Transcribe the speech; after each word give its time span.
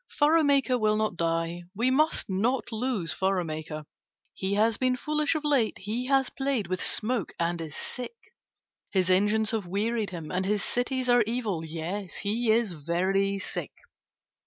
"Furrow 0.09 0.41
maker 0.41 0.79
will 0.79 0.95
not 0.97 1.15
die. 1.15 1.61
We 1.75 1.91
must 1.91 2.27
not 2.27 2.71
lose 2.71 3.13
furrow 3.13 3.43
maker. 3.43 3.85
He 4.33 4.55
has 4.55 4.75
been 4.77 4.95
foolish 4.95 5.35
of 5.35 5.43
late, 5.43 5.77
he 5.77 6.07
has 6.07 6.31
played 6.31 6.65
with 6.65 6.83
smoke 6.83 7.33
and 7.39 7.61
is 7.61 7.75
sick. 7.75 8.15
His 8.91 9.11
engines 9.11 9.51
have 9.51 9.67
wearied 9.67 10.09
him 10.09 10.31
and 10.31 10.43
his 10.43 10.63
cities 10.63 11.07
are 11.07 11.21
evil. 11.27 11.63
Yes, 11.63 12.15
he 12.15 12.49
is 12.49 12.73
very 12.73 13.37
sick. 13.37 13.73